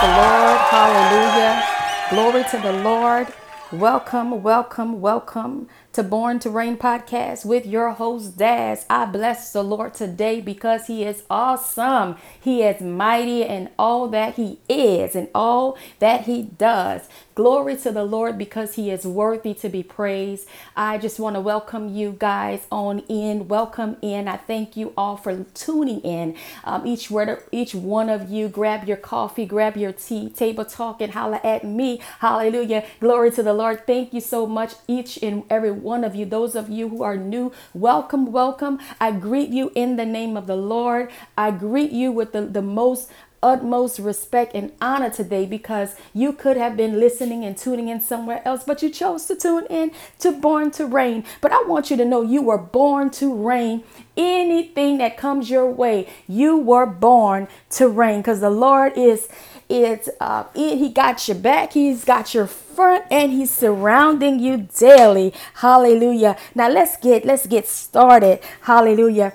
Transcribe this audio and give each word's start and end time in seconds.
the 0.00 0.06
Lord. 0.06 0.58
Hallelujah. 0.72 1.62
Glory 2.08 2.44
to 2.50 2.58
the 2.58 2.72
Lord. 2.82 3.28
Welcome, 3.70 4.42
welcome, 4.42 5.00
welcome 5.02 5.68
to 6.00 6.04
Born 6.08 6.38
to 6.38 6.48
Reign 6.48 6.78
podcast 6.78 7.44
with 7.44 7.66
your 7.66 7.90
host 7.90 8.38
Daz. 8.38 8.86
I 8.88 9.04
bless 9.04 9.52
the 9.52 9.62
Lord 9.62 9.92
today 9.92 10.40
because 10.40 10.86
he 10.86 11.04
is 11.04 11.24
awesome. 11.28 12.16
He 12.40 12.62
is 12.62 12.80
mighty 12.80 13.42
in 13.42 13.68
all 13.78 14.08
that 14.08 14.36
he 14.36 14.60
is 14.66 15.14
and 15.14 15.28
all 15.34 15.76
that 15.98 16.22
he 16.22 16.44
does. 16.44 17.06
Glory 17.34 17.76
to 17.76 17.90
the 17.90 18.04
Lord 18.04 18.38
because 18.38 18.74
he 18.74 18.90
is 18.90 19.06
worthy 19.06 19.54
to 19.54 19.68
be 19.68 19.82
praised. 19.82 20.46
I 20.76 20.96
just 20.96 21.18
want 21.18 21.36
to 21.36 21.40
welcome 21.40 21.94
you 21.94 22.16
guys 22.18 22.66
on 22.70 23.00
in. 23.08 23.48
Welcome 23.48 23.96
in. 24.02 24.28
I 24.28 24.36
thank 24.36 24.76
you 24.76 24.92
all 24.96 25.16
for 25.16 25.44
tuning 25.54 26.00
in. 26.00 26.36
Um, 26.64 26.86
each 26.86 27.10
word, 27.10 27.42
each 27.52 27.74
one 27.74 28.08
of 28.08 28.30
you, 28.30 28.48
grab 28.48 28.86
your 28.86 28.98
coffee, 28.98 29.46
grab 29.46 29.76
your 29.76 29.92
tea, 29.92 30.28
table 30.30 30.64
talk, 30.64 31.00
and 31.00 31.12
holla 31.12 31.40
at 31.44 31.64
me. 31.64 32.00
Hallelujah. 32.20 32.84
Glory 33.00 33.30
to 33.32 33.42
the 33.42 33.54
Lord. 33.54 33.86
Thank 33.86 34.12
you 34.12 34.20
so 34.20 34.46
much, 34.46 34.74
each 34.86 35.18
and 35.22 35.44
every 35.48 35.72
one 35.72 35.89
of 36.04 36.14
you. 36.14 36.24
Those 36.24 36.54
of 36.54 36.68
you 36.68 36.88
who 36.88 37.02
are 37.02 37.16
new, 37.16 37.52
welcome, 37.74 38.32
welcome. 38.32 38.78
I 39.00 39.12
greet 39.12 39.50
you 39.50 39.72
in 39.74 39.96
the 39.96 40.06
name 40.06 40.36
of 40.36 40.46
the 40.46 40.56
Lord. 40.56 41.10
I 41.36 41.50
greet 41.50 41.90
you 41.90 42.12
with 42.12 42.32
the, 42.32 42.42
the 42.42 42.62
most 42.62 43.10
utmost 43.42 43.98
respect 43.98 44.54
and 44.54 44.72
honor 44.80 45.10
today 45.10 45.46
because 45.46 45.94
you 46.12 46.32
could 46.32 46.56
have 46.56 46.76
been 46.76 47.00
listening 47.00 47.44
and 47.44 47.56
tuning 47.56 47.88
in 47.88 48.00
somewhere 48.00 48.42
else, 48.44 48.64
but 48.64 48.82
you 48.82 48.90
chose 48.90 49.24
to 49.26 49.34
tune 49.34 49.66
in 49.70 49.92
to 50.18 50.32
Born 50.32 50.70
to 50.72 50.86
Reign. 50.86 51.24
But 51.40 51.52
I 51.52 51.62
want 51.64 51.90
you 51.90 51.96
to 51.96 52.04
know 52.04 52.22
you 52.22 52.42
were 52.42 52.58
born 52.58 53.10
to 53.12 53.34
reign. 53.34 53.84
Anything 54.16 54.98
that 54.98 55.16
comes 55.16 55.48
your 55.48 55.70
way, 55.70 56.08
you 56.28 56.58
were 56.58 56.86
born 56.86 57.48
to 57.70 57.88
reign 57.88 58.20
because 58.20 58.40
the 58.40 58.50
Lord 58.50 58.92
is 58.96 59.28
it's 59.70 60.08
uh, 60.20 60.44
he 60.54 60.88
got 60.88 61.28
your 61.28 61.36
back, 61.36 61.72
he's 61.72 62.04
got 62.04 62.34
your 62.34 62.46
front, 62.46 63.04
and 63.10 63.30
he's 63.30 63.50
surrounding 63.50 64.40
you 64.40 64.68
daily. 64.76 65.32
Hallelujah. 65.54 66.36
Now 66.54 66.68
let's 66.68 66.96
get 66.96 67.24
let's 67.24 67.46
get 67.46 67.68
started. 67.68 68.40
Hallelujah. 68.62 69.34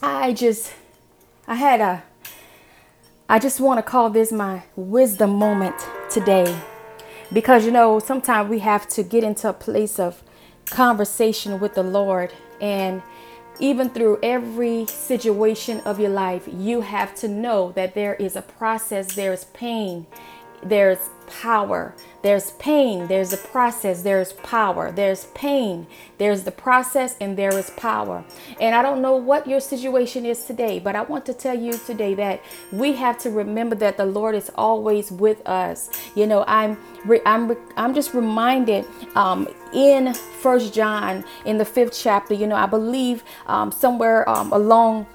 I 0.00 0.32
just 0.32 0.72
I 1.48 1.56
had 1.56 1.80
a 1.80 2.02
I 3.28 3.38
just 3.38 3.60
want 3.60 3.78
to 3.78 3.82
call 3.82 4.10
this 4.10 4.32
my 4.32 4.62
wisdom 4.76 5.30
moment 5.30 5.76
today. 6.10 6.60
Because 7.32 7.64
you 7.64 7.72
know, 7.72 7.98
sometimes 7.98 8.48
we 8.48 8.60
have 8.60 8.88
to 8.90 9.02
get 9.02 9.24
into 9.24 9.48
a 9.48 9.52
place 9.52 9.98
of 9.98 10.22
conversation 10.66 11.60
with 11.60 11.74
the 11.74 11.82
Lord 11.82 12.32
and 12.60 13.02
even 13.60 13.90
through 13.90 14.18
every 14.22 14.86
situation 14.86 15.80
of 15.80 16.00
your 16.00 16.10
life, 16.10 16.48
you 16.50 16.80
have 16.80 17.14
to 17.16 17.28
know 17.28 17.72
that 17.72 17.94
there 17.94 18.14
is 18.14 18.36
a 18.36 18.42
process, 18.42 19.14
there's 19.14 19.44
pain, 19.44 20.06
there's 20.62 20.98
power, 21.30 21.94
there's 22.22 22.50
pain, 22.52 23.06
there's 23.06 23.32
a 23.32 23.36
process, 23.36 24.02
there's 24.02 24.32
power, 24.32 24.90
there's 24.90 25.26
pain, 25.26 25.86
there's 26.18 26.42
the 26.42 26.50
process, 26.50 27.16
and 27.20 27.36
there 27.36 27.56
is 27.56 27.70
power. 27.70 28.24
And 28.60 28.74
I 28.74 28.82
don't 28.82 29.00
know 29.00 29.16
what 29.16 29.46
your 29.46 29.60
situation 29.60 30.26
is 30.26 30.44
today, 30.44 30.80
but 30.80 30.96
I 30.96 31.02
want 31.02 31.24
to 31.26 31.34
tell 31.34 31.58
you 31.58 31.72
today 31.72 32.14
that 32.14 32.42
we 32.72 32.92
have 32.94 33.16
to 33.18 33.30
remember 33.30 33.76
that 33.76 33.96
the 33.96 34.04
Lord 34.04 34.34
is 34.34 34.50
always 34.56 35.10
with 35.10 35.46
us. 35.46 35.88
You 36.14 36.26
know, 36.26 36.44
I'm 36.46 36.76
I'm 37.24 37.56
I'm 37.76 37.94
just 37.94 38.12
reminded 38.12 38.84
um, 39.14 39.48
in 39.72 40.12
First 40.14 40.74
John 40.74 41.24
in 41.44 41.58
the 41.58 41.64
fifth 41.64 41.98
chapter. 41.98 42.34
You 42.34 42.46
know, 42.46 42.56
I 42.56 42.66
believe 42.66 43.24
um, 43.46 43.72
somewhere 43.72 44.28
um, 44.28 44.52
along 44.52 45.06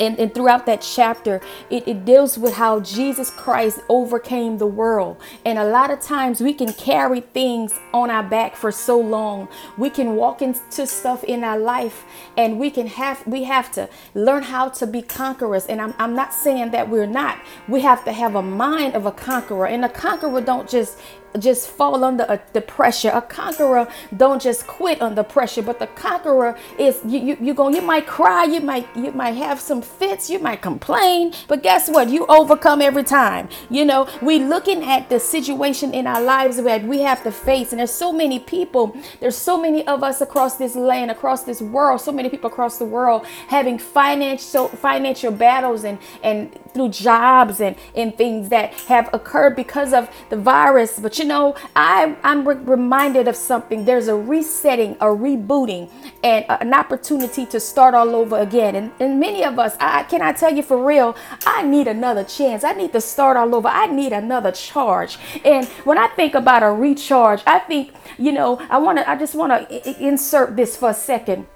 and, 0.00 0.18
and 0.18 0.34
throughout 0.34 0.66
that 0.66 0.80
chapter, 0.80 1.40
it, 1.68 1.86
it 1.86 2.04
deals 2.06 2.38
with 2.38 2.54
how 2.54 2.80
Jesus 2.80 3.30
Christ 3.30 3.80
overcame 3.88 4.58
the 4.58 4.66
world. 4.66 5.18
And 5.44 5.58
a 5.58 5.64
lot 5.64 5.90
of 5.90 6.00
times 6.00 6.40
we 6.40 6.54
can 6.54 6.72
carry 6.72 7.20
things 7.20 7.78
on 7.92 8.10
our 8.10 8.22
back 8.22 8.56
for 8.56 8.72
so 8.72 8.98
long. 8.98 9.48
We 9.76 9.90
can 9.90 10.16
walk 10.16 10.40
into 10.40 10.86
stuff 10.86 11.22
in 11.24 11.44
our 11.44 11.58
life 11.58 12.04
and 12.36 12.58
we 12.58 12.70
can 12.70 12.86
have 12.86 13.24
we 13.26 13.44
have 13.44 13.70
to 13.72 13.88
learn 14.14 14.42
how 14.42 14.70
to 14.70 14.86
be 14.86 15.02
conquerors. 15.02 15.66
And 15.66 15.80
I'm, 15.80 15.94
I'm 15.98 16.14
not 16.14 16.32
saying 16.32 16.70
that 16.70 16.88
we're 16.88 17.06
not. 17.06 17.38
We 17.68 17.80
have 17.82 18.04
to 18.06 18.12
have 18.12 18.34
a 18.34 18.42
mind 18.42 18.94
of 18.94 19.04
a 19.04 19.12
conqueror. 19.12 19.66
And 19.66 19.84
a 19.84 19.88
conqueror 19.88 20.40
don't 20.40 20.68
just 20.68 20.98
just 21.38 21.68
fall 21.68 22.04
under 22.04 22.24
a, 22.24 22.40
the 22.52 22.60
pressure. 22.60 23.10
A 23.10 23.22
conqueror 23.22 23.88
don't 24.16 24.40
just 24.40 24.66
quit 24.66 25.00
under 25.00 25.22
pressure, 25.22 25.62
but 25.62 25.78
the 25.78 25.86
conqueror 25.88 26.56
is 26.78 27.00
you 27.04 27.20
you 27.20 27.36
you 27.40 27.54
going 27.54 27.74
you 27.74 27.82
might 27.82 28.06
cry, 28.06 28.44
you 28.44 28.60
might 28.60 28.86
you 28.96 29.12
might 29.12 29.36
have 29.36 29.60
some 29.60 29.82
fits, 29.82 30.30
you 30.30 30.38
might 30.38 30.62
complain, 30.62 31.32
but 31.48 31.62
guess 31.62 31.88
what? 31.88 32.08
You 32.08 32.26
overcome 32.26 32.82
every 32.82 33.04
time. 33.04 33.48
You 33.68 33.84
know, 33.84 34.08
we 34.20 34.38
looking 34.38 34.84
at 34.84 35.08
the 35.08 35.20
situation 35.20 35.94
in 35.94 36.06
our 36.06 36.20
lives 36.20 36.62
that 36.62 36.84
we 36.84 37.00
have 37.00 37.22
to 37.24 37.32
face, 37.32 37.72
and 37.72 37.78
there's 37.78 37.92
so 37.92 38.12
many 38.12 38.38
people, 38.38 38.96
there's 39.20 39.36
so 39.36 39.60
many 39.60 39.86
of 39.86 40.02
us 40.02 40.20
across 40.20 40.56
this 40.56 40.74
land, 40.74 41.10
across 41.10 41.44
this 41.44 41.60
world, 41.60 42.00
so 42.00 42.12
many 42.12 42.28
people 42.28 42.50
across 42.50 42.78
the 42.78 42.84
world 42.84 43.26
having 43.48 43.78
financial 43.78 44.68
financial 44.68 45.32
battles 45.32 45.84
and 45.84 45.98
and 46.22 46.56
through 46.72 46.90
jobs 46.90 47.60
and 47.60 47.76
and 47.94 48.16
things 48.16 48.48
that 48.48 48.72
have 48.88 49.12
occurred 49.12 49.56
because 49.56 49.92
of 49.92 50.10
the 50.28 50.36
virus, 50.36 50.98
but 50.98 51.18
you 51.18 51.24
know, 51.24 51.54
I, 51.76 52.16
I'm 52.22 52.46
re- 52.46 52.56
reminded 52.56 53.28
of 53.28 53.36
something. 53.36 53.84
There's 53.84 54.08
a 54.08 54.16
resetting, 54.16 54.96
a 55.00 55.06
rebooting, 55.06 55.90
and 56.22 56.44
an 56.48 56.74
opportunity 56.74 57.46
to 57.46 57.60
start 57.60 57.94
all 57.94 58.14
over 58.14 58.38
again. 58.38 58.74
And, 58.76 58.92
and 59.00 59.20
many 59.20 59.44
of 59.44 59.58
us, 59.58 59.76
I 59.80 60.04
can 60.04 60.22
I 60.22 60.32
tell 60.32 60.54
you 60.54 60.62
for 60.62 60.82
real, 60.84 61.16
I 61.46 61.62
need 61.62 61.88
another 61.88 62.24
chance. 62.24 62.64
I 62.64 62.72
need 62.72 62.92
to 62.92 63.00
start 63.00 63.36
all 63.36 63.54
over. 63.54 63.68
I 63.68 63.86
need 63.86 64.12
another 64.12 64.52
charge. 64.52 65.18
And 65.44 65.66
when 65.84 65.98
I 65.98 66.08
think 66.08 66.34
about 66.34 66.62
a 66.62 66.70
recharge, 66.70 67.42
I 67.46 67.58
think, 67.58 67.92
you 68.18 68.32
know, 68.32 68.58
I 68.70 68.78
want 68.78 68.98
to, 68.98 69.08
I 69.08 69.16
just 69.16 69.34
want 69.34 69.52
to 69.52 70.02
insert 70.02 70.56
this 70.56 70.76
for 70.76 70.90
a 70.90 70.94
second. 70.94 71.46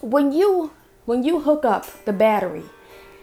When 0.00 0.32
you, 0.32 0.72
when 1.06 1.22
you 1.24 1.40
hook 1.40 1.64
up 1.64 2.04
the 2.04 2.12
battery 2.12 2.64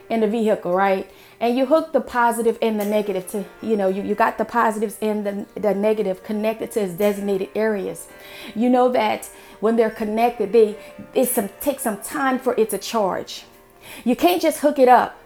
in 0.09 0.21
the 0.21 0.27
vehicle, 0.27 0.73
right? 0.73 1.09
and 1.39 1.57
you 1.57 1.65
hook 1.65 1.91
the 1.91 2.01
positive 2.01 2.57
and 2.61 2.79
the 2.79 2.85
negative 2.85 3.27
to 3.27 3.45
you 3.61 3.75
know 3.75 3.87
you, 3.87 4.01
you 4.03 4.15
got 4.15 4.37
the 4.37 4.45
positives 4.45 4.97
and 5.01 5.25
the, 5.25 5.45
the 5.59 5.73
negative 5.73 6.23
connected 6.23 6.71
to 6.71 6.81
its 6.81 6.93
designated 6.93 7.49
areas. 7.55 8.07
You 8.55 8.69
know 8.69 8.89
that 8.91 9.29
when 9.59 9.75
they're 9.75 9.89
connected 9.89 10.51
they 10.51 10.77
it 11.13 11.27
some 11.27 11.49
take 11.61 11.79
some 11.79 12.01
time 12.01 12.39
for 12.39 12.55
it 12.59 12.69
to 12.71 12.77
charge. 12.77 13.43
You 14.03 14.15
can't 14.15 14.41
just 14.41 14.59
hook 14.59 14.79
it 14.79 14.87
up 14.87 15.21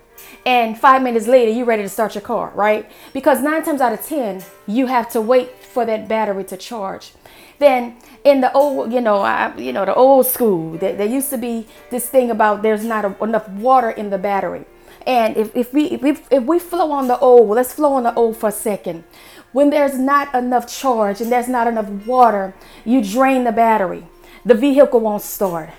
and 0.46 0.78
five 0.78 1.02
minutes 1.02 1.28
later 1.28 1.52
you're 1.52 1.66
ready 1.66 1.84
to 1.84 1.90
start 1.90 2.16
your 2.16 2.22
car 2.22 2.52
right? 2.56 2.90
Because 3.14 3.42
nine 3.42 3.64
times 3.64 3.82
out 3.82 3.94
of 3.94 4.06
ten 4.06 4.44
you 4.68 4.88
have 4.88 5.10
to 5.12 5.22
wait 5.22 5.64
for 5.64 5.86
that 5.86 6.08
battery 6.08 6.44
to 6.46 6.58
charge. 6.58 7.14
Then 7.60 7.98
in 8.24 8.42
the 8.42 8.52
old 8.54 8.92
you 8.92 9.02
know 9.02 9.20
I, 9.22 9.56
you 9.58 9.74
know 9.74 9.86
the 9.86 9.96
old 9.96 10.26
school 10.26 10.78
there, 10.78 10.96
there 10.96 11.08
used 11.08 11.30
to 11.30 11.38
be 11.38 11.68
this 11.90 12.10
thing 12.10 12.30
about 12.32 12.62
there's 12.62 12.84
not 12.84 13.06
a, 13.06 13.24
enough 13.24 13.48
water 13.50 13.90
in 13.90 14.10
the 14.10 14.18
battery 14.18 14.66
and 15.06 15.38
if, 15.38 15.56
if 15.56 15.74
we 15.74 15.86
if 15.86 16.02
we 16.02 16.12
if 16.30 16.44
we 16.44 16.60
flow 16.60 16.92
on 16.92 17.08
the 17.08 17.18
old, 17.20 17.50
let's 17.50 17.74
flow 17.74 17.94
on 17.94 18.04
the 18.04 18.14
old 18.14 18.38
for 18.38 18.50
a 18.50 18.52
second. 18.52 19.04
When 19.52 19.72
there's 19.72 19.98
not 19.98 20.34
enough 20.36 20.68
charge 20.68 21.22
and 21.22 21.32
there's 21.32 21.48
not 21.48 21.68
enough 21.68 21.90
water, 22.06 22.54
you 22.86 23.04
drain 23.04 23.44
the 23.44 23.52
battery. 23.52 24.06
The 24.46 24.54
vehicle 24.54 25.00
won't 25.00 25.24
start. 25.24 25.72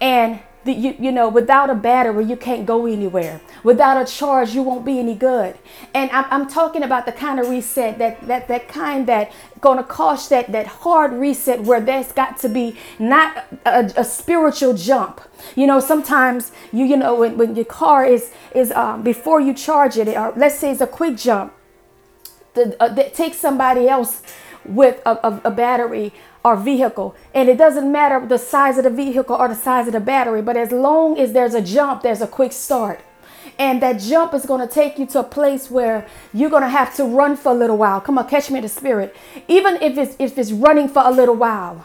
And 0.00 0.40
the, 0.66 0.72
you, 0.72 0.96
you 0.98 1.12
know, 1.12 1.28
without 1.28 1.70
a 1.70 1.74
battery, 1.74 2.24
you 2.24 2.36
can't 2.36 2.66
go 2.66 2.86
anywhere. 2.86 3.40
Without 3.62 3.96
a 4.00 4.04
charge, 4.04 4.54
you 4.54 4.62
won't 4.62 4.84
be 4.84 4.98
any 4.98 5.14
good. 5.14 5.56
And 5.94 6.10
I'm, 6.10 6.26
I'm 6.30 6.48
talking 6.48 6.82
about 6.82 7.06
the 7.06 7.12
kind 7.12 7.40
of 7.40 7.48
reset 7.48 7.98
that 7.98 8.20
that 8.26 8.48
that 8.48 8.68
kind 8.68 9.06
that 9.06 9.32
gonna 9.60 9.84
cost 9.84 10.30
that 10.30 10.52
that 10.52 10.66
hard 10.66 11.12
reset 11.12 11.62
where 11.62 11.80
there's 11.80 12.12
got 12.12 12.38
to 12.40 12.48
be 12.48 12.76
not 12.98 13.46
a, 13.64 13.90
a 13.96 14.04
spiritual 14.04 14.74
jump. 14.74 15.20
You 15.54 15.66
know, 15.66 15.80
sometimes 15.80 16.52
you 16.72 16.84
you 16.84 16.96
know 16.96 17.14
when, 17.14 17.38
when 17.38 17.56
your 17.56 17.64
car 17.64 18.04
is 18.04 18.32
is 18.54 18.72
um, 18.72 19.02
before 19.02 19.40
you 19.40 19.54
charge 19.54 19.96
it, 19.96 20.08
or 20.08 20.32
let's 20.36 20.58
say 20.58 20.72
it's 20.72 20.80
a 20.80 20.86
quick 20.86 21.16
jump, 21.16 21.54
the, 22.54 22.76
uh, 22.82 22.88
that 22.88 23.14
takes 23.14 23.38
somebody 23.38 23.88
else 23.88 24.22
with 24.64 25.00
a, 25.06 25.12
a, 25.26 25.40
a 25.44 25.50
battery 25.50 26.12
or 26.46 26.54
vehicle. 26.54 27.16
And 27.34 27.48
it 27.48 27.58
doesn't 27.58 27.90
matter 27.90 28.24
the 28.24 28.38
size 28.38 28.78
of 28.78 28.84
the 28.84 28.90
vehicle 28.90 29.34
or 29.34 29.48
the 29.48 29.56
size 29.56 29.88
of 29.88 29.94
the 29.94 30.00
battery, 30.00 30.42
but 30.42 30.56
as 30.56 30.70
long 30.70 31.18
as 31.18 31.32
there's 31.32 31.54
a 31.54 31.60
jump, 31.60 32.02
there's 32.02 32.22
a 32.22 32.28
quick 32.28 32.52
start. 32.52 33.00
And 33.58 33.82
that 33.82 33.98
jump 33.98 34.32
is 34.32 34.46
going 34.46 34.60
to 34.66 34.72
take 34.72 34.96
you 34.96 35.06
to 35.06 35.18
a 35.20 35.24
place 35.24 35.68
where 35.72 36.06
you're 36.32 36.50
going 36.50 36.62
to 36.62 36.68
have 36.68 36.94
to 36.96 37.04
run 37.04 37.36
for 37.36 37.50
a 37.50 37.54
little 37.54 37.76
while. 37.76 38.00
Come 38.00 38.16
on, 38.16 38.28
catch 38.28 38.48
me 38.48 38.58
in 38.58 38.62
the 38.62 38.68
spirit. 38.68 39.16
Even 39.48 39.74
if 39.82 39.98
it's 39.98 40.14
if 40.20 40.38
it's 40.38 40.52
running 40.52 40.88
for 40.88 41.02
a 41.04 41.10
little 41.10 41.34
while. 41.34 41.84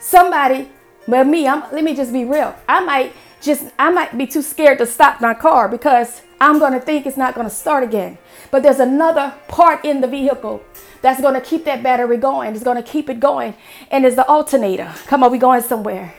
Somebody, 0.00 0.68
well 1.06 1.24
me, 1.24 1.46
I'm 1.46 1.62
let 1.72 1.84
me 1.84 1.94
just 1.94 2.12
be 2.12 2.24
real. 2.24 2.52
I 2.68 2.80
might 2.80 3.12
just 3.40 3.72
I 3.78 3.90
might 3.90 4.16
be 4.16 4.26
too 4.26 4.42
scared 4.42 4.78
to 4.78 4.86
stop 4.86 5.20
my 5.20 5.34
car 5.34 5.68
because 5.68 6.22
I'm 6.40 6.58
going 6.58 6.72
to 6.72 6.80
think 6.80 7.06
it's 7.06 7.16
not 7.16 7.34
going 7.34 7.48
to 7.48 7.54
start 7.54 7.82
again. 7.82 8.18
But 8.50 8.62
there's 8.62 8.80
another 8.80 9.34
part 9.48 9.84
in 9.84 10.00
the 10.00 10.06
vehicle 10.06 10.62
that's 11.02 11.20
going 11.20 11.34
to 11.34 11.40
keep 11.40 11.64
that 11.64 11.82
battery 11.82 12.16
going. 12.16 12.54
It's 12.54 12.64
going 12.64 12.76
to 12.76 12.82
keep 12.82 13.08
it 13.08 13.20
going. 13.20 13.54
And 13.90 14.04
it's 14.04 14.16
the 14.16 14.26
alternator. 14.26 14.92
Come 15.06 15.22
on, 15.22 15.32
we 15.32 15.38
going 15.38 15.62
somewhere. 15.62 16.14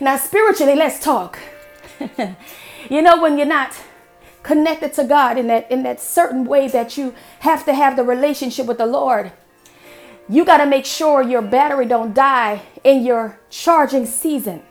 Now, 0.00 0.16
spiritually, 0.16 0.74
let's 0.74 1.00
talk. 1.00 1.38
you 2.90 3.02
know, 3.02 3.20
when 3.20 3.38
you're 3.38 3.46
not 3.46 3.76
connected 4.42 4.92
to 4.92 5.04
God 5.04 5.38
in 5.38 5.48
that 5.48 5.68
in 5.72 5.82
that 5.82 6.00
certain 6.00 6.44
way 6.44 6.68
that 6.68 6.96
you 6.96 7.14
have 7.40 7.64
to 7.64 7.74
have 7.74 7.96
the 7.96 8.04
relationship 8.04 8.66
with 8.66 8.78
the 8.78 8.86
Lord, 8.86 9.32
you 10.28 10.44
got 10.44 10.58
to 10.58 10.66
make 10.66 10.84
sure 10.84 11.22
your 11.22 11.42
battery 11.42 11.86
don't 11.86 12.14
die 12.14 12.62
in 12.84 13.04
your 13.04 13.40
charging 13.50 14.06
season 14.06 14.62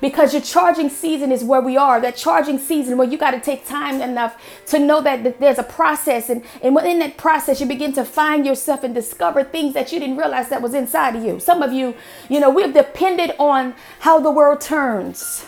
because 0.00 0.32
your 0.32 0.42
charging 0.42 0.88
season 0.88 1.32
is 1.32 1.42
where 1.42 1.60
we 1.60 1.76
are 1.76 2.00
that 2.00 2.16
charging 2.16 2.58
season 2.58 2.96
where 2.96 3.08
you 3.08 3.18
got 3.18 3.32
to 3.32 3.40
take 3.40 3.66
time 3.66 4.00
enough 4.00 4.40
to 4.66 4.78
know 4.78 5.00
that 5.00 5.38
there's 5.40 5.58
a 5.58 5.62
process 5.62 6.28
and, 6.28 6.42
and 6.62 6.74
within 6.74 6.98
that 6.98 7.16
process 7.16 7.60
you 7.60 7.66
begin 7.66 7.92
to 7.92 8.04
find 8.04 8.46
yourself 8.46 8.84
and 8.84 8.94
discover 8.94 9.42
things 9.42 9.74
that 9.74 9.92
you 9.92 10.00
didn't 10.00 10.16
realize 10.16 10.48
that 10.48 10.62
was 10.62 10.74
inside 10.74 11.16
of 11.16 11.24
you 11.24 11.40
some 11.40 11.62
of 11.62 11.72
you 11.72 11.94
you 12.28 12.40
know 12.40 12.50
we've 12.50 12.74
depended 12.74 13.32
on 13.38 13.74
how 14.00 14.20
the 14.20 14.30
world 14.30 14.60
turns 14.60 15.46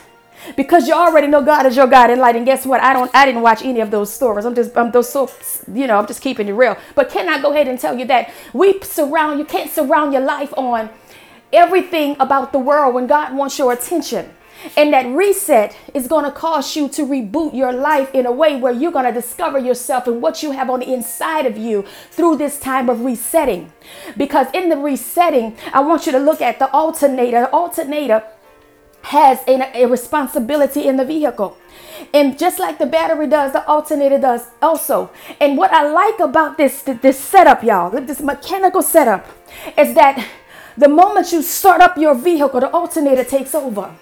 because 0.56 0.88
you 0.88 0.94
already 0.94 1.26
know 1.26 1.42
God 1.42 1.66
is 1.66 1.76
your 1.76 1.86
God 1.86 2.10
and 2.10 2.20
light. 2.20 2.36
And 2.36 2.46
guess 2.46 2.64
what? 2.64 2.80
I 2.80 2.92
don't. 2.92 3.10
I 3.14 3.26
didn't 3.26 3.42
watch 3.42 3.62
any 3.62 3.80
of 3.80 3.90
those 3.90 4.12
stories. 4.12 4.44
I'm 4.44 4.54
just. 4.54 4.76
I'm 4.76 4.90
those 4.90 5.10
so. 5.10 5.30
You 5.72 5.86
know. 5.86 5.98
I'm 5.98 6.06
just 6.06 6.22
keeping 6.22 6.48
it 6.48 6.52
real. 6.52 6.76
But 6.94 7.10
can 7.10 7.28
I 7.28 7.40
go 7.40 7.52
ahead 7.52 7.68
and 7.68 7.78
tell 7.78 7.98
you 7.98 8.04
that 8.06 8.32
we 8.52 8.80
surround. 8.80 9.38
You 9.38 9.44
can't 9.44 9.70
surround 9.70 10.12
your 10.12 10.22
life 10.22 10.52
on 10.56 10.90
everything 11.52 12.16
about 12.20 12.52
the 12.52 12.58
world 12.58 12.94
when 12.94 13.06
God 13.06 13.34
wants 13.34 13.58
your 13.58 13.72
attention. 13.72 14.30
And 14.76 14.92
that 14.92 15.06
reset 15.06 15.76
is 15.94 16.08
going 16.08 16.24
to 16.24 16.32
cause 16.32 16.74
you 16.74 16.88
to 16.90 17.02
reboot 17.06 17.54
your 17.54 17.72
life 17.72 18.12
in 18.14 18.26
a 18.26 18.32
way 18.32 18.56
where 18.56 18.72
you're 18.72 18.92
going 18.92 19.04
to 19.04 19.12
discover 19.12 19.58
yourself 19.58 20.06
and 20.06 20.20
what 20.20 20.42
you 20.42 20.50
have 20.52 20.68
on 20.68 20.80
the 20.80 20.92
inside 20.92 21.46
of 21.46 21.56
you 21.56 21.84
through 22.10 22.36
this 22.36 22.58
time 22.58 22.88
of 22.88 23.04
resetting. 23.04 23.72
Because 24.16 24.48
in 24.52 24.68
the 24.68 24.76
resetting, 24.76 25.56
I 25.72 25.80
want 25.80 26.06
you 26.06 26.12
to 26.12 26.18
look 26.18 26.40
at 26.40 26.58
the 26.58 26.70
alternator. 26.72 27.42
The 27.42 27.50
alternator 27.50 28.24
has 29.02 29.40
a, 29.46 29.84
a 29.84 29.86
responsibility 29.86 30.86
in 30.86 30.96
the 30.96 31.04
vehicle. 31.04 31.56
And 32.12 32.38
just 32.38 32.58
like 32.58 32.78
the 32.78 32.86
battery 32.86 33.26
does, 33.26 33.52
the 33.52 33.66
alternator 33.66 34.18
does 34.18 34.46
also. 34.60 35.10
And 35.40 35.56
what 35.56 35.72
I 35.72 35.88
like 35.88 36.20
about 36.20 36.56
this, 36.56 36.82
this 36.82 37.18
setup, 37.18 37.62
y'all, 37.62 37.90
this 37.90 38.20
mechanical 38.20 38.82
setup, 38.82 39.26
is 39.76 39.94
that 39.94 40.24
the 40.76 40.88
moment 40.88 41.32
you 41.32 41.42
start 41.42 41.80
up 41.80 41.96
your 41.96 42.14
vehicle, 42.14 42.60
the 42.60 42.70
alternator 42.70 43.24
takes 43.24 43.54
over. 43.54 43.94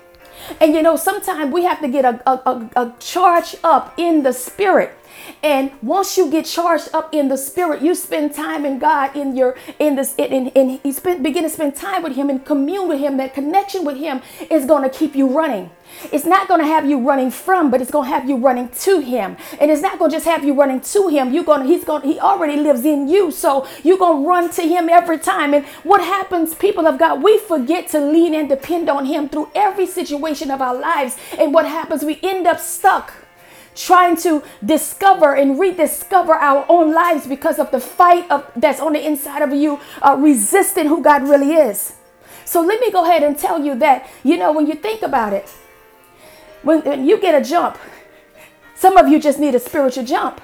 And 0.60 0.74
you 0.74 0.82
know, 0.82 0.96
sometimes 0.96 1.52
we 1.52 1.64
have 1.64 1.80
to 1.80 1.88
get 1.88 2.04
a, 2.04 2.20
a, 2.28 2.32
a, 2.46 2.70
a 2.76 2.94
charge 2.98 3.56
up 3.64 3.94
in 3.96 4.22
the 4.22 4.32
spirit. 4.32 4.96
And 5.42 5.70
once 5.82 6.16
you 6.16 6.30
get 6.30 6.44
charged 6.44 6.88
up 6.92 7.14
in 7.14 7.28
the 7.28 7.36
spirit, 7.36 7.82
you 7.82 7.94
spend 7.94 8.34
time 8.34 8.64
in 8.64 8.78
God 8.78 9.16
in 9.16 9.36
your 9.36 9.56
in 9.78 9.96
this 9.96 10.14
in, 10.16 10.48
in, 10.48 10.80
in 10.82 11.22
begin 11.22 11.42
to 11.42 11.50
spend 11.50 11.76
time 11.76 12.02
with 12.02 12.16
him 12.16 12.30
and 12.30 12.44
commune 12.44 12.88
with 12.88 13.00
him. 13.00 13.16
That 13.16 13.34
connection 13.34 13.84
with 13.84 13.96
him 13.96 14.22
is 14.50 14.64
going 14.64 14.82
to 14.82 14.90
keep 14.90 15.14
you 15.14 15.28
running. 15.28 15.70
It's 16.12 16.26
not 16.26 16.48
going 16.48 16.60
to 16.60 16.66
have 16.66 16.88
you 16.88 16.98
running 16.98 17.30
from, 17.30 17.70
but 17.70 17.80
it's 17.80 17.90
going 17.90 18.08
to 18.08 18.14
have 18.14 18.28
you 18.28 18.36
running 18.36 18.68
to 18.68 19.00
him. 19.00 19.36
And 19.60 19.70
it's 19.70 19.82
not 19.82 19.98
going 19.98 20.10
to 20.10 20.16
just 20.16 20.26
have 20.26 20.44
you 20.44 20.54
running 20.54 20.80
to 20.80 21.08
him. 21.08 21.32
You're 21.32 21.44
going 21.44 21.62
to, 21.62 21.66
he's 21.66 21.84
going 21.84 22.02
he 22.02 22.18
already 22.18 22.56
lives 22.56 22.84
in 22.84 23.08
you. 23.08 23.30
So 23.30 23.66
you're 23.82 23.98
going 23.98 24.22
to 24.22 24.28
run 24.28 24.50
to 24.52 24.62
him 24.62 24.88
every 24.88 25.18
time. 25.18 25.54
And 25.54 25.64
what 25.84 26.00
happens, 26.00 26.54
people 26.54 26.86
of 26.86 26.98
God, 26.98 27.22
we 27.22 27.38
forget 27.38 27.88
to 27.88 28.00
lean 28.00 28.34
and 28.34 28.48
depend 28.48 28.88
on 28.88 29.06
him 29.06 29.28
through 29.28 29.50
every 29.54 29.86
situation 29.86 30.50
of 30.50 30.60
our 30.60 30.74
lives. 30.78 31.16
And 31.38 31.54
what 31.54 31.66
happens, 31.66 32.04
we 32.04 32.18
end 32.22 32.46
up 32.46 32.60
stuck 32.60 33.25
trying 33.76 34.16
to 34.16 34.42
discover 34.64 35.34
and 35.34 35.60
rediscover 35.60 36.34
our 36.34 36.64
own 36.68 36.92
lives 36.92 37.26
because 37.26 37.58
of 37.58 37.70
the 37.70 37.78
fight 37.78 38.28
of, 38.30 38.50
that's 38.56 38.80
on 38.80 38.94
the 38.94 39.06
inside 39.06 39.42
of 39.42 39.52
you, 39.52 39.78
uh, 40.02 40.16
resisting 40.18 40.86
who 40.86 41.02
God 41.02 41.28
really 41.28 41.52
is. 41.52 41.94
So 42.44 42.62
let 42.62 42.80
me 42.80 42.90
go 42.90 43.04
ahead 43.04 43.22
and 43.22 43.38
tell 43.38 43.64
you 43.64 43.74
that, 43.76 44.08
you 44.24 44.36
know, 44.36 44.50
when 44.52 44.66
you 44.66 44.74
think 44.74 45.02
about 45.02 45.32
it, 45.32 45.48
when, 46.62 46.80
when 46.82 47.06
you 47.06 47.20
get 47.20 47.40
a 47.40 47.46
jump, 47.46 47.78
some 48.74 48.96
of 48.96 49.08
you 49.08 49.20
just 49.20 49.38
need 49.38 49.54
a 49.54 49.60
spiritual 49.60 50.04
jump 50.04 50.40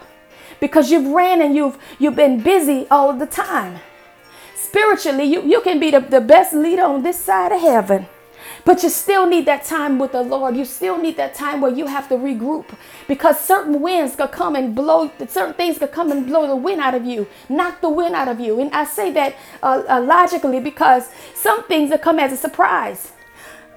because 0.61 0.91
you've 0.91 1.09
ran 1.09 1.43
and 1.43 1.55
you've 1.55 1.77
you've 1.99 2.17
been 2.17 2.41
busy 2.41 2.87
all 2.91 3.13
the 3.13 3.27
time. 3.27 3.81
Spiritually, 4.55 5.25
you, 5.25 5.43
you 5.43 5.61
can 5.61 5.79
be 5.81 5.91
the, 5.91 6.01
the 6.01 6.21
best 6.21 6.55
leader 6.55 6.83
on 6.83 7.03
this 7.03 7.19
side 7.19 7.53
of 7.53 7.61
heaven. 7.61 8.07
But 8.65 8.83
you 8.83 8.91
still 8.91 9.27
need 9.27 9.47
that 9.47 9.65
time 9.65 9.99
with 9.99 10.13
the 10.13 10.23
Lord. 10.23 10.57
You 10.57 10.65
still 10.65 10.99
need 10.99 11.17
that 11.17 11.35
time 11.35 11.61
where 11.61 11.73
you 11.73 11.87
have 11.87 12.09
to 12.11 12.15
regroup 12.15 12.67
because 13.09 13.41
certain 13.41 13.81
winds 13.81 14.15
could 14.15 14.31
come 14.31 14.55
and 14.55 14.75
blow, 14.75 15.11
certain 15.29 15.55
things 15.55 15.79
could 15.79 15.93
come 15.93 16.13
and 16.13 16.27
blow 16.27 16.47
the 16.47 16.57
wind 16.57 16.81
out 16.81 16.95
of 16.95 17.05
you, 17.05 17.27
knock 17.49 17.81
the 17.81 17.89
wind 17.89 18.15
out 18.15 18.29
of 18.29 18.39
you. 18.39 18.61
And 18.61 18.73
I 18.73 18.85
say 18.85 19.11
that 19.13 19.35
uh, 19.63 19.83
uh, 19.89 20.01
logically 20.01 20.61
because 20.61 21.09
some 21.35 21.65
things 21.65 21.91
that 21.91 22.03
come 22.03 22.19
as 22.21 22.33
a 22.33 22.37
surprise 22.37 23.13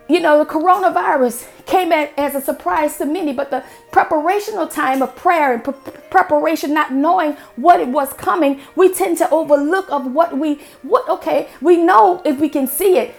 you 0.08 0.20
know, 0.20 0.38
the 0.38 0.46
coronavirus 0.46 1.48
came 1.66 1.92
at, 1.92 2.14
as 2.18 2.36
a 2.36 2.42
surprise 2.42 2.98
to 2.98 3.06
many, 3.06 3.34
but 3.34 3.50
the 3.50 3.64
preparational 3.92 4.72
time 4.72 5.02
of 5.02 5.16
prayer 5.16 5.54
and 5.54 5.64
pre- 5.64 5.74
preparation, 6.12 6.74
not 6.74 6.94
knowing 6.94 7.34
what 7.56 7.80
it 7.80 7.88
was 7.88 8.14
coming, 8.14 8.62
we 8.76 8.94
tend 8.94 9.18
to 9.18 9.30
overlook 9.32 9.90
of 9.90 10.06
what 10.12 10.38
we, 10.38 10.62
what, 10.84 11.10
okay, 11.10 11.50
we 11.60 11.78
know 11.78 12.22
if 12.24 12.40
we 12.40 12.50
can 12.50 12.68
see 12.68 12.98
it, 12.98 13.16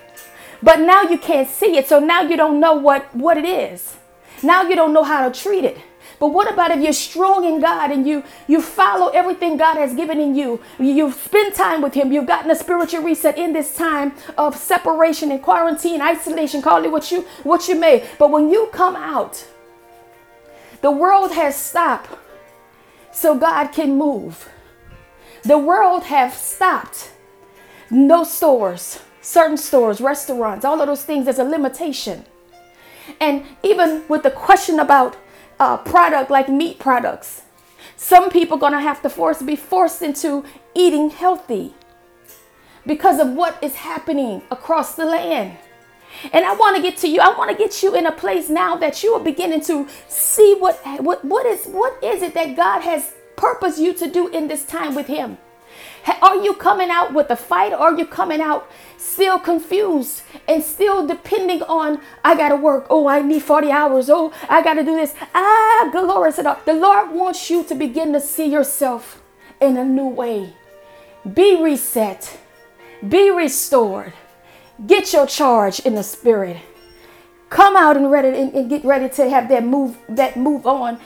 but 0.63 0.81
now 0.81 1.03
you 1.03 1.19
can't 1.19 1.49
see 1.49 1.77
it. 1.77 1.89
So 1.89 1.99
now 1.99 2.23
you 2.23 2.37
don't 2.37 2.61
know 2.61 2.75
what, 2.75 3.15
what 3.15 3.37
it 3.37 3.45
is. 3.45 3.97
Now 4.43 4.63
you 4.63 4.77
don't 4.77 4.93
know 4.93 5.05
how 5.05 5.29
to 5.29 5.41
treat 5.41 5.65
it. 5.65 5.79
But 6.19 6.29
what 6.29 6.51
about 6.51 6.71
if 6.71 6.83
you're 6.83 6.93
strong 6.93 7.45
in 7.45 7.61
God 7.61 7.91
and 7.91 8.07
you 8.07 8.25
you 8.47 8.63
follow 8.63 9.09
everything 9.09 9.57
God 9.59 9.77
has 9.77 9.95
given 9.95 10.19
in 10.19 10.35
you? 10.35 10.61
You 10.79 11.13
spend 11.13 11.55
time 11.55 11.83
with 11.83 11.95
Him. 11.95 12.11
You've 12.11 12.27
gotten 12.27 12.51
a 12.51 12.57
spiritual 12.57 13.03
reset 13.03 13.37
in 13.37 13.53
this 13.53 13.77
time 13.77 14.15
of 14.39 14.57
separation 14.57 15.31
and 15.31 15.43
quarantine, 15.43 16.01
isolation. 16.01 16.63
Call 16.63 16.85
it 16.85 16.91
what 16.91 17.11
you 17.11 17.23
what 17.43 17.69
you 17.69 17.75
may. 17.75 18.07
But 18.19 18.31
when 18.31 18.49
you 18.49 18.71
come 18.73 18.97
out, 18.97 19.47
the 20.81 20.91
world 20.91 21.33
has 21.33 21.55
stopped, 21.55 22.11
so 23.13 23.37
God 23.37 23.69
can 23.69 23.99
move. 23.99 24.49
The 25.43 25.59
world 25.59 26.05
have 26.05 26.33
stopped. 26.35 27.11
No 27.91 28.25
stores, 28.25 29.01
certain 29.27 29.57
stores, 29.57 30.01
restaurants, 30.01 30.65
all 30.65 30.81
of 30.81 30.87
those 30.87 31.05
things. 31.05 31.25
There's 31.25 31.41
a 31.41 31.45
limitation. 31.45 32.25
And 33.21 33.45
even 33.63 34.05
with 34.09 34.23
the 34.23 34.31
question 34.31 34.79
about 34.79 35.17
uh, 35.59 35.77
product 35.79 36.31
like 36.31 36.49
meat 36.49 36.79
products. 36.79 37.43
Some 37.97 38.31
people 38.31 38.57
gonna 38.57 38.81
have 38.81 39.03
to 39.03 39.11
force 39.11 39.43
be 39.43 39.57
forced 39.57 40.03
into 40.03 40.45
eating 40.75 41.11
healthy 41.11 41.75
because 42.87 43.19
of 43.19 43.33
what 43.33 43.63
is 43.63 43.75
happening 43.75 44.43
across 44.51 44.95
the 44.95 45.07
land. 45.07 45.57
And 46.33 46.45
I 46.45 46.55
want 46.55 46.77
to 46.77 46.83
get 46.83 46.97
to 46.99 47.09
you. 47.09 47.21
I 47.21 47.37
want 47.37 47.51
to 47.51 47.57
get 47.57 47.83
you 47.83 47.95
in 47.95 48.07
a 48.07 48.13
place 48.13 48.49
now 48.49 48.77
that 48.77 49.03
you 49.03 49.13
are 49.15 49.21
beginning 49.21 49.61
to 49.63 49.89
see 50.09 50.55
what 50.59 50.79
what 51.01 51.25
what 51.25 51.47
is 51.47 51.67
what 51.67 52.03
is 52.03 52.23
it 52.23 52.35
that 52.35 52.57
God 52.57 52.81
has 52.83 53.13
purposed 53.37 53.79
you 53.79 53.93
to 53.95 54.11
do 54.11 54.29
in 54.29 54.49
this 54.49 54.65
time 54.65 54.95
with 54.95 55.07
Him. 55.07 55.39
Are 56.23 56.37
you 56.37 56.55
coming 56.55 56.91
out 56.91 57.13
with 57.13 57.31
a 57.31 57.37
fight 57.37 57.73
or 57.73 57.79
are 57.79 57.99
you 57.99 58.07
coming 58.07 58.41
out 58.41 58.71
still 58.97 59.39
confused 59.39 60.23
and 60.49 60.63
still 60.63 61.07
depending 61.07 61.63
on, 61.63 62.01
I 62.25 62.37
got 62.37 62.51
to 62.51 62.57
work. 62.57 62.87
Oh, 62.91 63.09
I 63.09 63.23
need 63.23 63.43
40 63.43 63.71
hours. 63.71 64.09
Oh, 64.09 64.33
I 64.49 64.63
got 64.63 64.75
to 64.75 64.85
do 64.85 64.95
this. 64.95 65.15
Ah, 65.35 65.89
glory 65.93 66.33
to 66.35 66.59
the, 66.65 66.73
Lord 66.75 67.11
wants 67.11 67.51
you 67.51 67.65
to 67.65 67.75
begin 67.75 68.13
to 68.13 68.21
see 68.21 68.47
yourself 68.47 69.23
in 69.61 69.77
a 69.77 69.85
new 69.85 70.09
way. 70.09 70.55
Be 71.35 71.61
reset. 71.61 72.39
Be 73.07 73.31
restored. 73.31 74.13
Get 74.87 75.13
your 75.13 75.27
charge 75.27 75.81
in 75.81 75.95
the 75.95 76.03
spirit. 76.03 76.59
Come 77.49 77.77
out 77.77 77.97
and 77.97 78.11
ready 78.11 78.29
and, 78.29 78.55
and 78.55 78.69
get 78.69 78.85
ready 78.85 79.09
to 79.09 79.31
have 79.31 79.49
that 79.49 79.65
move 79.65 79.97
that 80.09 80.37
move 80.37 80.67
on 80.67 80.99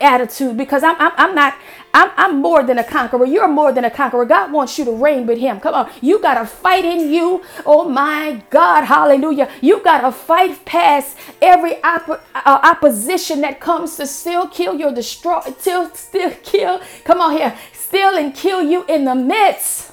attitude 0.00 0.56
because 0.56 0.82
I'm, 0.82 0.96
I'm, 0.98 1.12
I'm 1.16 1.34
not 1.34 1.54
I'm, 1.96 2.10
I'm 2.18 2.42
more 2.42 2.62
than 2.62 2.78
a 2.78 2.84
conqueror. 2.84 3.24
You're 3.24 3.48
more 3.48 3.72
than 3.72 3.86
a 3.86 3.90
conqueror. 3.90 4.26
God 4.26 4.52
wants 4.52 4.78
you 4.78 4.84
to 4.84 4.92
reign 4.92 5.26
with 5.26 5.38
him. 5.38 5.60
Come 5.60 5.74
on. 5.74 5.90
You 6.02 6.20
got 6.20 6.34
to 6.34 6.44
fight 6.44 6.84
in 6.84 7.10
you. 7.10 7.42
Oh 7.64 7.88
my 7.88 8.42
god. 8.50 8.84
Hallelujah. 8.84 9.50
You 9.62 9.82
got 9.82 10.02
to 10.02 10.12
fight 10.12 10.62
past 10.66 11.16
every 11.40 11.82
uh, 11.82 12.18
opposition 12.34 13.40
that 13.40 13.60
comes 13.60 13.96
to 13.96 14.06
still 14.06 14.46
kill 14.46 14.74
your 14.74 14.92
destroy 14.92 15.40
still 15.58 15.88
still 15.94 16.32
kill 16.42 16.80
come 17.04 17.20
on 17.20 17.32
here 17.32 17.56
still 17.72 18.16
and 18.16 18.34
kill 18.34 18.62
you 18.62 18.84
in 18.88 19.06
the 19.06 19.14
midst. 19.14 19.92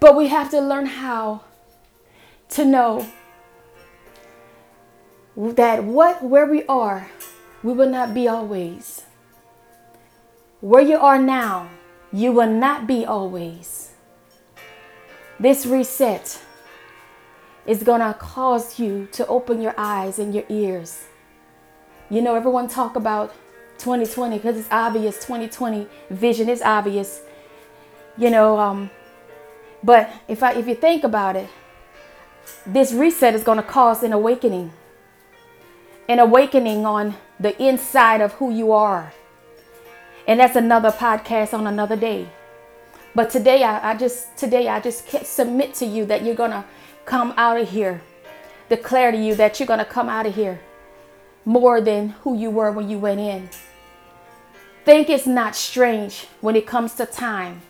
But 0.00 0.16
we 0.16 0.28
have 0.28 0.50
to 0.52 0.60
learn 0.60 0.86
how 0.86 1.42
to 2.50 2.64
know 2.64 3.06
that 5.36 5.84
what 5.84 6.24
where 6.24 6.46
we 6.46 6.64
are 6.64 7.10
we 7.62 7.72
will 7.72 7.88
not 7.88 8.12
be 8.14 8.28
always. 8.28 9.02
Where 10.60 10.82
you 10.82 10.96
are 10.96 11.18
now, 11.18 11.68
you 12.12 12.32
will 12.32 12.50
not 12.50 12.86
be 12.86 13.04
always. 13.04 13.92
This 15.40 15.66
reset 15.66 16.40
is 17.66 17.82
going 17.82 18.00
to 18.00 18.14
cause 18.14 18.78
you 18.78 19.08
to 19.12 19.26
open 19.26 19.60
your 19.60 19.74
eyes 19.76 20.18
and 20.18 20.34
your 20.34 20.44
ears. 20.48 21.04
You 22.10 22.20
know, 22.20 22.34
everyone 22.34 22.68
talk 22.68 22.96
about 22.96 23.32
2020 23.78 24.36
because 24.36 24.56
it's 24.56 24.68
obvious 24.70 25.16
2020 25.16 25.86
vision 26.10 26.48
is 26.48 26.62
obvious. 26.62 27.22
You 28.16 28.30
know, 28.30 28.58
um, 28.58 28.90
but 29.82 30.10
if 30.28 30.42
I 30.42 30.52
if 30.52 30.68
you 30.68 30.74
think 30.74 31.04
about 31.04 31.36
it, 31.36 31.48
this 32.66 32.92
reset 32.92 33.34
is 33.34 33.42
going 33.42 33.56
to 33.56 33.64
cause 33.64 34.02
an 34.02 34.12
awakening. 34.12 34.72
An 36.08 36.18
awakening 36.18 36.84
on 36.84 37.14
the 37.42 37.60
inside 37.62 38.20
of 38.20 38.32
who 38.34 38.50
you 38.52 38.72
are. 38.72 39.12
And 40.26 40.40
that's 40.40 40.56
another 40.56 40.90
podcast 40.90 41.52
on 41.52 41.66
another 41.66 41.96
day. 41.96 42.28
But 43.14 43.28
today, 43.28 43.62
I, 43.62 43.90
I 43.90 43.96
just 43.96 44.36
today 44.38 44.68
I 44.68 44.80
just 44.80 45.08
submit 45.26 45.74
to 45.74 45.84
you 45.84 46.06
that 46.06 46.24
you're 46.24 46.34
gonna 46.36 46.64
come 47.04 47.34
out 47.36 47.60
of 47.60 47.68
here. 47.68 48.00
Declare 48.68 49.12
to 49.12 49.18
you 49.18 49.34
that 49.34 49.58
you're 49.58 49.66
gonna 49.66 49.84
come 49.84 50.08
out 50.08 50.26
of 50.26 50.34
here 50.34 50.60
more 51.44 51.80
than 51.80 52.10
who 52.22 52.36
you 52.38 52.50
were 52.50 52.70
when 52.70 52.88
you 52.88 52.98
went 52.98 53.20
in. 53.20 53.50
Think 54.84 55.10
it's 55.10 55.26
not 55.26 55.54
strange 55.56 56.26
when 56.40 56.56
it 56.56 56.66
comes 56.66 56.94
to 56.94 57.06
time. 57.06 57.62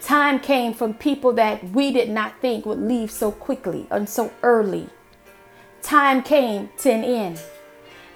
Time 0.00 0.40
came 0.40 0.72
from 0.72 0.94
people 0.94 1.32
that 1.34 1.62
we 1.70 1.92
did 1.92 2.08
not 2.08 2.40
think 2.40 2.66
would 2.66 2.78
leave 2.80 3.10
so 3.10 3.30
quickly 3.30 3.86
and 3.90 4.08
so 4.08 4.32
early. 4.42 4.88
Time 5.80 6.22
came 6.22 6.70
to 6.78 6.90
an 6.90 7.04
end, 7.04 7.40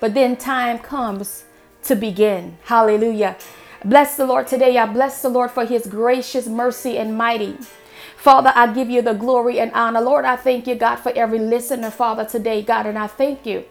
but 0.00 0.15
then 0.15 0.37
time 0.37 0.79
comes 0.79 1.45
to 1.85 1.95
begin. 1.95 2.59
Hallelujah. 2.65 3.37
Bless 3.85 4.17
the 4.17 4.26
Lord 4.26 4.47
today. 4.47 4.76
I 4.79 4.87
bless 4.87 5.23
the 5.23 5.29
Lord 5.29 5.50
for 5.50 5.65
his 5.65 5.87
gracious 5.87 6.47
mercy 6.47 6.99
and 6.99 7.17
mighty. 7.17 7.59
Father, 8.17 8.53
I 8.55 8.73
give 8.73 8.91
you 8.91 9.03
the 9.03 9.12
glory 9.12 9.61
and 9.61 9.71
honor. 9.73 10.00
Lord, 10.00 10.25
I 10.25 10.37
thank 10.37 10.67
you, 10.67 10.75
God, 10.75 10.97
for 10.97 11.12
every 11.15 11.38
listener, 11.38 11.91
Father, 11.91 12.25
today, 12.25 12.62
God, 12.62 12.87
and 12.87 12.99
I 12.99 13.07
thank 13.07 13.47
you 13.47 13.65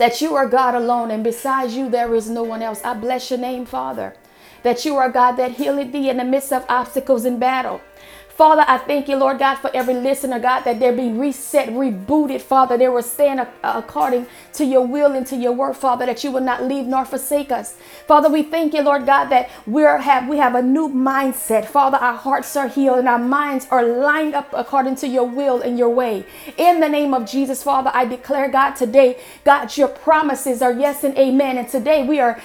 that 0.00 0.22
you 0.22 0.34
are 0.34 0.48
God 0.48 0.74
alone, 0.74 1.10
and 1.10 1.22
besides 1.22 1.76
you, 1.76 1.90
there 1.90 2.14
is 2.14 2.30
no 2.30 2.42
one 2.42 2.62
else. 2.62 2.80
I 2.82 2.94
bless 2.94 3.30
your 3.30 3.38
name, 3.38 3.66
Father, 3.66 4.14
that 4.62 4.86
you 4.86 4.96
are 4.96 5.10
God 5.10 5.32
that 5.32 5.52
healeth 5.52 5.92
thee 5.92 6.08
in 6.08 6.16
the 6.16 6.24
midst 6.24 6.54
of 6.54 6.64
obstacles 6.70 7.26
in 7.26 7.38
battle. 7.38 7.82
Father, 8.30 8.64
I 8.66 8.78
thank 8.78 9.08
you, 9.08 9.16
Lord 9.16 9.38
God, 9.38 9.56
for 9.56 9.70
every 9.74 9.92
listener, 9.92 10.38
God, 10.40 10.60
that 10.62 10.80
they're 10.80 10.94
being 10.94 11.18
reset, 11.18 11.68
rebooted, 11.68 12.40
Father. 12.40 12.78
They 12.78 12.88
will 12.88 13.02
stand 13.02 13.46
according 13.62 14.26
to 14.54 14.64
your 14.64 14.86
will 14.86 15.12
and 15.12 15.26
to 15.26 15.36
your 15.36 15.52
word, 15.52 15.76
Father, 15.76 16.06
that 16.06 16.24
you 16.24 16.30
will 16.30 16.40
not 16.40 16.64
leave 16.64 16.86
nor 16.86 17.04
forsake 17.04 17.52
us. 17.52 17.74
Father, 18.06 18.28
we 18.28 18.42
thank 18.42 18.74
you, 18.74 18.82
Lord 18.82 19.06
God, 19.06 19.26
that 19.26 19.50
we 19.66 19.82
have 19.82 20.28
we 20.28 20.38
have 20.38 20.54
a 20.54 20.62
new 20.62 20.88
mindset. 20.88 21.66
Father, 21.66 21.98
our 21.98 22.16
hearts 22.16 22.56
are 22.56 22.68
healed 22.68 22.98
and 22.98 23.08
our 23.08 23.18
minds 23.18 23.66
are 23.70 23.84
lined 23.84 24.34
up 24.34 24.52
according 24.52 24.96
to 24.96 25.08
your 25.08 25.24
will 25.24 25.60
and 25.60 25.78
your 25.78 25.90
way. 25.90 26.24
In 26.56 26.80
the 26.80 26.88
name 26.88 27.14
of 27.14 27.26
Jesus, 27.26 27.62
Father, 27.62 27.90
I 27.94 28.04
declare, 28.04 28.48
God, 28.48 28.72
today, 28.72 29.18
God, 29.44 29.76
your 29.76 29.88
promises 29.88 30.62
are 30.62 30.72
yes 30.72 31.04
and 31.04 31.16
amen. 31.16 31.58
And 31.58 31.68
today 31.68 32.06
we 32.06 32.20
are 32.20 32.40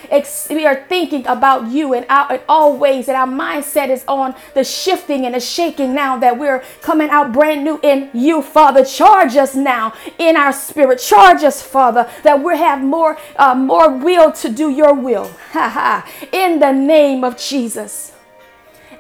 we 0.50 0.66
are 0.66 0.86
thinking 0.88 1.26
about 1.28 1.68
you 1.72 1.94
and 1.94 2.06
our, 2.10 2.36
in 2.36 2.42
all 2.48 2.78
ways, 2.78 3.08
and 3.08 3.18
our 3.18 3.28
mindset 3.28 3.90
is 3.90 4.04
on 4.08 4.36
the 4.54 4.64
shifting 4.64 5.26
and 5.26 5.36
the 5.36 5.40
shaking 5.40 5.94
now 5.94 6.18
that 6.18 6.38
we're 6.38 6.64
coming 6.82 7.10
out 7.10 7.34
brand 7.34 7.64
new 7.64 7.80
in 7.82 8.10
you, 8.14 8.42
Father. 8.42 8.84
Charge 8.84 9.36
us 9.36 9.56
now 9.56 9.94
in 10.18 10.36
our 10.36 10.54
spirit. 10.54 11.00
Charge 11.00 11.44
us, 11.44 11.62
Father, 11.62 11.95
that 12.04 12.44
we 12.44 12.58
have 12.58 12.82
more, 12.82 13.18
uh, 13.36 13.56
more 13.56 13.90
will 13.90 14.32
to 14.34 14.50
do 14.50 14.70
your 14.70 14.94
will. 14.94 15.32
in 16.32 16.60
the 16.60 16.72
name 16.72 17.24
of 17.24 17.38
Jesus. 17.38 18.14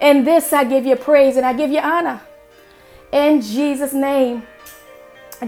In 0.02 0.24
this, 0.24 0.52
I 0.52 0.64
give 0.64 0.86
you 0.86 0.96
praise 0.96 1.38
and 1.38 1.46
I 1.46 1.54
give 1.54 1.72
you 1.72 1.80
honor. 1.80 2.22
In 3.12 3.42
Jesus' 3.42 3.94
name. 3.94 4.44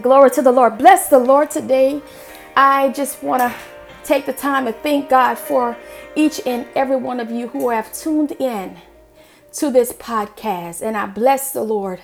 Glory 0.02 0.30
to 0.32 0.42
the 0.42 0.52
Lord. 0.52 0.78
Bless 0.78 1.10
the 1.10 1.20
Lord 1.20 1.50
today. 1.50 2.02
I 2.56 2.90
just 2.90 3.24
want 3.24 3.42
to 3.42 3.54
take 4.04 4.26
the 4.26 4.34
time 4.34 4.66
to 4.66 4.72
thank 4.72 5.10
God 5.10 5.38
for 5.38 5.78
each 6.16 6.42
and 6.46 6.66
every 6.76 6.96
one 6.96 7.20
of 7.20 7.30
you 7.30 7.50
who 7.50 7.70
have 7.70 7.92
tuned 7.94 8.32
in 8.34 8.78
to 9.54 9.72
this 9.72 9.92
podcast. 9.94 10.82
And 10.82 10.98
I 10.98 11.06
bless 11.06 11.52
the 11.52 11.64
Lord 11.64 12.00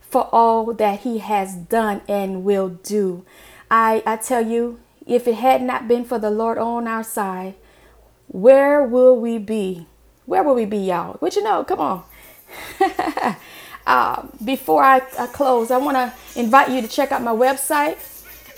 for 0.00 0.28
all 0.32 0.72
that 0.74 1.00
He 1.00 1.18
has 1.18 1.54
done 1.54 2.02
and 2.08 2.44
will 2.44 2.68
do. 2.68 3.24
I, 3.72 4.02
I 4.04 4.16
tell 4.16 4.46
you, 4.46 4.80
if 5.06 5.26
it 5.26 5.36
had 5.36 5.62
not 5.62 5.88
been 5.88 6.04
for 6.04 6.18
the 6.18 6.30
Lord 6.30 6.58
on 6.58 6.86
our 6.86 7.02
side, 7.02 7.54
where 8.28 8.82
will 8.82 9.18
we 9.18 9.38
be? 9.38 9.86
Where 10.26 10.42
will 10.42 10.54
we 10.54 10.66
be, 10.66 10.76
y'all? 10.76 11.14
What 11.14 11.34
you 11.36 11.42
know? 11.42 11.64
Come 11.64 11.80
on. 11.80 12.04
uh, 13.86 14.26
before 14.44 14.84
I, 14.84 15.00
I, 15.18 15.26
close, 15.26 15.70
I 15.70 15.78
want 15.78 15.96
to 15.96 16.12
invite 16.38 16.70
you 16.70 16.82
to 16.82 16.86
check 16.86 17.12
out 17.12 17.22
my 17.22 17.32
website, 17.32 17.96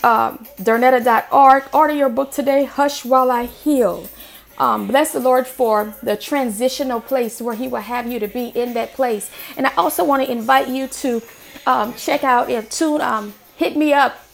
um, 0.03 0.45
Darnetta.org. 0.57 1.63
Order 1.73 1.93
your 1.93 2.09
book 2.09 2.31
today, 2.31 2.65
Hush 2.65 3.05
While 3.05 3.31
I 3.31 3.45
Heal. 3.45 4.09
Um, 4.57 4.87
bless 4.87 5.13
the 5.13 5.21
Lord 5.21 5.47
for 5.47 5.95
the 6.03 6.17
transitional 6.17 6.99
place 6.99 7.41
where 7.41 7.55
He 7.55 7.69
will 7.69 7.79
have 7.79 8.05
you 8.11 8.19
to 8.19 8.27
be 8.27 8.47
in 8.47 8.73
that 8.73 8.91
place. 8.93 9.31
And 9.55 9.65
I 9.65 9.73
also 9.75 10.03
want 10.03 10.25
to 10.25 10.31
invite 10.31 10.67
you 10.67 10.87
to 10.87 11.21
um, 11.65 11.93
check 11.93 12.25
out 12.25 12.49
and 12.49 12.69
tune, 12.69 12.99
um, 12.99 13.33
hit 13.55 13.77
me 13.77 13.93
up 13.93 14.24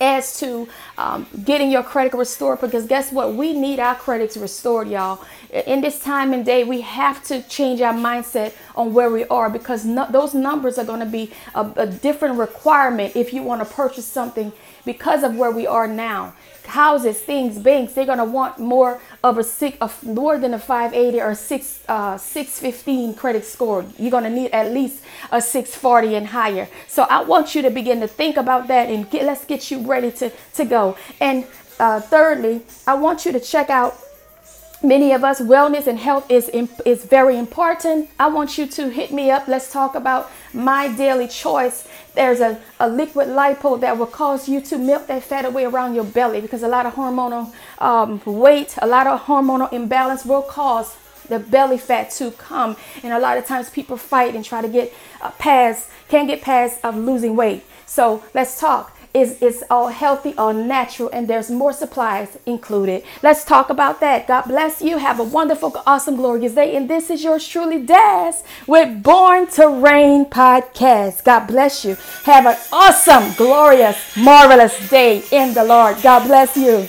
as 0.00 0.38
to 0.40 0.68
um, 0.98 1.26
getting 1.44 1.70
your 1.70 1.82
credit 1.82 2.14
restored 2.14 2.60
because 2.60 2.86
guess 2.86 3.12
what? 3.12 3.34
We 3.34 3.52
need 3.52 3.78
our 3.78 3.94
credits 3.94 4.36
restored 4.36 4.88
y'all. 4.88 5.24
In 5.66 5.80
this 5.80 6.00
time 6.00 6.32
and 6.32 6.44
day 6.44 6.64
we 6.64 6.80
have 6.82 7.22
to 7.24 7.42
change 7.42 7.80
our 7.80 7.94
mindset 7.94 8.52
on 8.74 8.92
where 8.92 9.10
we 9.10 9.24
are 9.26 9.48
because 9.50 9.84
no, 9.84 10.06
those 10.10 10.34
numbers 10.34 10.78
are 10.78 10.84
going 10.84 11.00
to 11.00 11.06
be 11.06 11.30
a, 11.54 11.70
a 11.76 11.86
different 11.86 12.38
requirement 12.38 13.16
if 13.16 13.32
you 13.32 13.42
want 13.42 13.66
to 13.66 13.74
purchase 13.74 14.06
something 14.06 14.52
because 14.84 15.22
of 15.22 15.36
where 15.36 15.50
we 15.50 15.66
are 15.66 15.86
now 15.86 16.34
houses, 16.66 17.20
things, 17.20 17.58
banks, 17.58 17.92
they're 17.92 18.06
gonna 18.06 18.24
want 18.24 18.58
more 18.58 19.00
of 19.22 19.38
a 19.38 19.44
six, 19.44 19.76
of 19.80 20.02
more 20.02 20.38
than 20.38 20.54
a 20.54 20.58
580 20.58 21.20
or 21.20 21.34
six, 21.34 21.82
uh, 21.88 22.16
615 22.16 23.14
credit 23.14 23.44
score. 23.44 23.84
You're 23.98 24.10
gonna 24.10 24.30
need 24.30 24.50
at 24.52 24.72
least 24.72 25.02
a 25.30 25.40
640 25.40 26.14
and 26.16 26.26
higher. 26.28 26.68
So 26.88 27.04
I 27.04 27.22
want 27.22 27.54
you 27.54 27.62
to 27.62 27.70
begin 27.70 28.00
to 28.00 28.08
think 28.08 28.36
about 28.36 28.68
that 28.68 28.88
and 28.88 29.08
get, 29.10 29.24
let's 29.24 29.44
get 29.44 29.70
you 29.70 29.80
ready 29.86 30.10
to 30.12 30.30
to 30.54 30.64
go. 30.64 30.96
And 31.20 31.46
uh, 31.78 32.00
thirdly, 32.00 32.62
I 32.86 32.94
want 32.94 33.24
you 33.24 33.32
to 33.32 33.40
check 33.40 33.70
out 33.70 33.98
many 34.84 35.12
of 35.12 35.24
us 35.24 35.40
wellness 35.40 35.86
and 35.86 35.98
health 35.98 36.30
is 36.30 36.50
is 36.84 37.04
very 37.04 37.38
important 37.38 38.08
i 38.20 38.28
want 38.28 38.58
you 38.58 38.66
to 38.66 38.90
hit 38.90 39.10
me 39.10 39.30
up 39.30 39.48
let's 39.48 39.72
talk 39.72 39.94
about 39.94 40.30
my 40.52 40.88
daily 40.94 41.26
choice 41.26 41.88
there's 42.14 42.40
a, 42.40 42.60
a 42.78 42.88
liquid 42.88 43.28
lipo 43.28 43.80
that 43.80 43.98
will 43.98 44.06
cause 44.06 44.48
you 44.48 44.60
to 44.60 44.78
melt 44.78 45.08
that 45.08 45.22
fat 45.22 45.44
away 45.44 45.64
around 45.64 45.94
your 45.94 46.04
belly 46.04 46.40
because 46.40 46.62
a 46.62 46.68
lot 46.68 46.86
of 46.86 46.94
hormonal 46.94 47.52
um, 47.78 48.20
weight 48.24 48.76
a 48.80 48.86
lot 48.86 49.06
of 49.06 49.22
hormonal 49.22 49.72
imbalance 49.72 50.24
will 50.24 50.42
cause 50.42 50.96
the 51.28 51.38
belly 51.38 51.78
fat 51.78 52.10
to 52.10 52.30
come. 52.32 52.76
And 53.02 53.12
a 53.12 53.18
lot 53.18 53.38
of 53.38 53.46
times 53.46 53.70
people 53.70 53.96
fight 53.96 54.34
and 54.34 54.44
try 54.44 54.62
to 54.62 54.68
get 54.68 54.92
uh, 55.20 55.30
past 55.32 55.88
can't 56.08 56.28
get 56.28 56.42
past 56.42 56.80
of 56.84 56.96
losing 56.96 57.34
weight. 57.34 57.64
So 57.86 58.22
let's 58.34 58.58
talk 58.60 58.93
is 59.14 59.40
it's 59.40 59.62
all 59.70 59.88
healthy, 59.88 60.34
all 60.36 60.52
natural, 60.52 61.08
and 61.12 61.28
there's 61.28 61.50
more 61.50 61.72
supplies 61.72 62.36
included. 62.44 63.04
Let's 63.22 63.44
talk 63.44 63.70
about 63.70 64.00
that. 64.00 64.26
God 64.26 64.42
bless 64.42 64.82
you. 64.82 64.98
Have 64.98 65.20
a 65.20 65.24
wonderful, 65.24 65.72
awesome, 65.86 66.16
glorious 66.16 66.54
day. 66.54 66.76
And 66.76 66.90
this 66.90 67.08
is 67.10 67.22
yours 67.22 67.46
truly, 67.46 67.80
Daz, 67.80 68.42
with 68.66 69.02
Born 69.02 69.46
to 69.52 69.68
Reign 69.68 70.26
podcast. 70.26 71.24
God 71.24 71.46
bless 71.46 71.84
you. 71.84 71.96
Have 72.24 72.46
an 72.46 72.56
awesome, 72.72 73.32
glorious, 73.34 73.96
marvelous 74.16 74.90
day 74.90 75.22
in 75.30 75.54
the 75.54 75.64
Lord. 75.64 76.02
God 76.02 76.26
bless 76.26 76.56
you. 76.56 76.88